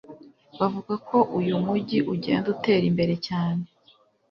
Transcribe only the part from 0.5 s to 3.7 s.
bavuga ko uyu mugi ugenda utera imbere cyane.